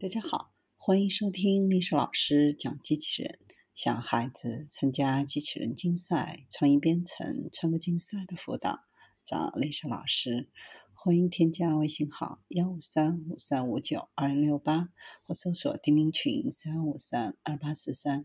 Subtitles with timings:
[0.00, 3.38] 大家好，欢迎收听历史老师讲机器人。
[3.74, 8.80] 想孩子参加机器人竞赛、创意编程、创客竞赛的辅导，
[9.22, 10.48] 找历史老师。
[10.94, 14.88] 欢迎添加微信号幺五三五三五九二零六八，
[15.22, 18.24] 或搜索钉钉群三五三二八四三。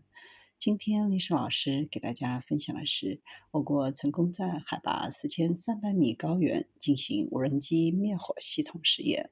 [0.58, 3.20] 今天历史老师给大家分享的是，
[3.50, 9.30] 我国成功在海拔四千三百米高原进行无人机灭火系统实验。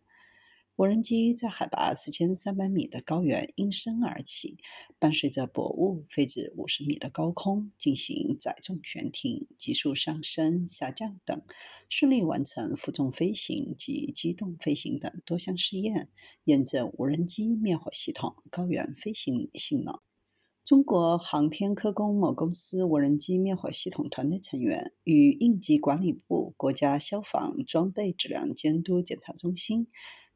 [0.77, 4.59] 无人机在海拔四千三百米的高原应声而起，
[4.99, 11.41] 伴随着薄雾飞至五十米的高空，进行载重悬停、急速上升、下降等，
[11.89, 16.09] 顺利完成负重飞行及机动飞行等多项试验，
[16.47, 20.01] 验证无人机灭火系统高原飞行性能。
[20.65, 29.87] 中国航天科工某公司无人机灭火系统团队成员与应急管理部国家消防装备质量监督检查中心。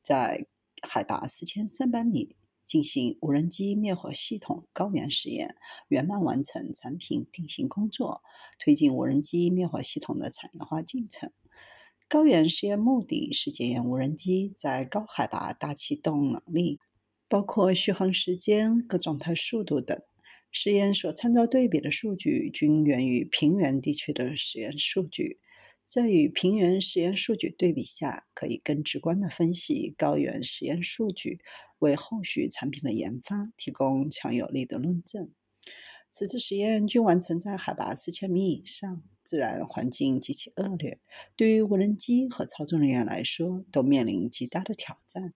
[0.09, 0.47] 在
[0.81, 5.55] 海拔四千三百米进行无人机灭火系统高原实验，
[5.89, 8.23] 圆满完成产品定型工作，
[8.59, 11.31] 推进无人机灭火系统的产业化进程。
[12.09, 16.81] 高原实验目的是检验无人机在高海拔大气动能力，
[17.29, 19.95] 包括续航时间、各状态速度等。
[20.51, 25.39] 实验所参照对比的数据均源于平原地区的实验数据。
[25.89, 31.41] 在与平原实验数据对比下，可以更直观地分析高原实验数据，
[31.79, 35.31] 为后续产品的研发提供强有力的论证。
[36.11, 41.01] 此次实验均完成在海拔四千米以上，自然环境极其恶劣，
[41.35, 45.33] 对于无人机和操纵人员来说都面临极大的挑战。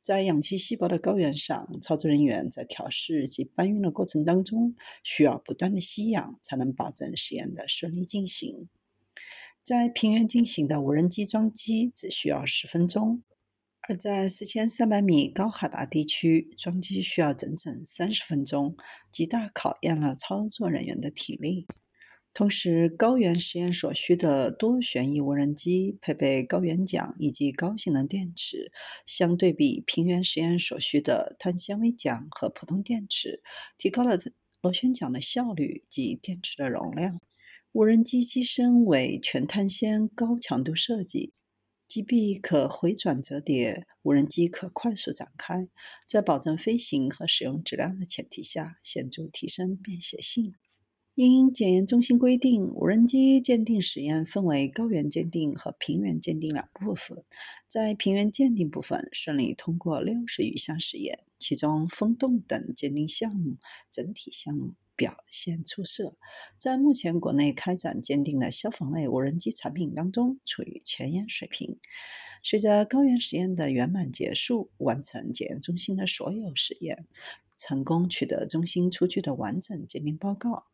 [0.00, 8.70] 在氧气稀薄的高原上，操作人员在调试及搬运的过程当中，需要不断的吸氧，才能保证实验的顺利进行。
[9.64, 13.22] 在平原进行的无人机装机只需要十分钟，
[13.82, 18.76] 而在四千三百米高海拔地区装机需要整整三十分钟，
[19.12, 21.68] 极大考验了操作人员的体力。
[22.34, 28.72] 同时，高原实验所需的多旋翼无人机配备高原桨以及高性能电池，
[29.06, 33.42] 相对比平原实验所需的碳纤维桨和普通电池，
[33.78, 34.16] 提高了
[34.60, 37.20] 螺旋桨的效率及电池的容量。
[37.74, 41.32] 无人机机身为全碳纤高强度设计，
[41.88, 45.70] 机臂可回转折叠，无人机可快速展开，
[46.06, 50.54] 在保证飞行和使用质量的前提下，显著提升便携性。
[51.14, 57.24] 因检验中心规定，无人机鉴定实验分为高原鉴定和平原鉴定两部分。
[57.66, 63.56] 在平原鉴定部分顺利通过六十余项实验，其中风洞等鉴定项目
[63.90, 64.74] 整体项目。
[64.96, 66.16] 表现出色，
[66.56, 71.78] 在目前国内开展鉴定的消防类无人机产品当中，处于前沿水平。
[72.42, 77.06] 随着高原实验的圆满结束，完成检验中心的所有实验。
[77.56, 80.71] 成功取得中心出具的完整鉴定报告。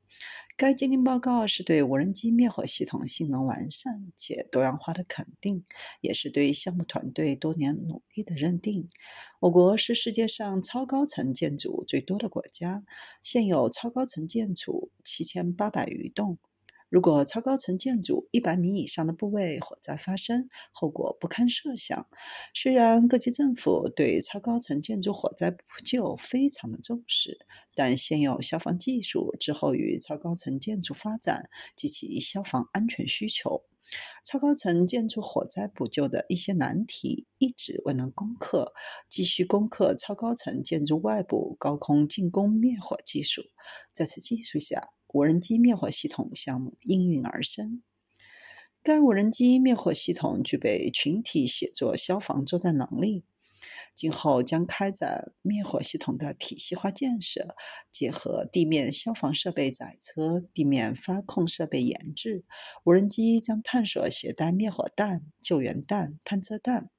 [0.56, 5.64] 该鉴定报告是对无人机灭火系统性能完善且多样化的肯定，
[6.00, 8.88] 也是对项目团队多年努力的认定。
[9.40, 12.84] 我国是世界上超高层建筑最多的国家，
[13.22, 16.38] 现有超高层建筑七千八百余栋。
[16.90, 22.08] 如果超高层建筑一百米以上的部位火灾发生，后果不堪设想。
[22.54, 33.64] 虽然各级政府对超高层建筑火灾补救非常的重视，但现有消防技术滞后于超高层建筑发展及其消防安全需求，
[34.24, 38.72] 超高层建筑火灾补救的一些难题一直未能攻克，
[39.10, 43.42] 急需攻克超高层建筑外部高空进攻灭火技术。
[43.92, 44.80] 在此技术下，
[45.12, 47.82] 无人机灭火系统项目应运而生。
[48.82, 53.24] 该无人机灭火系统具备群体协作消防作战能力。
[53.94, 57.56] 今后将开展灭火系统的体系化建设，
[57.90, 62.44] 结合地面消防设备载车、地面发控设备研制，
[62.84, 66.90] 无人机将探索携带灭火弹、救援弹、探测弹，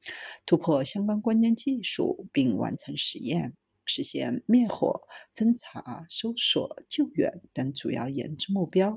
[0.45, 3.55] 突破相关关键技术，并完成实验。
[3.89, 5.01] 实现灭火、
[5.35, 8.87] 侦查、搜索、救援等主要研制目标。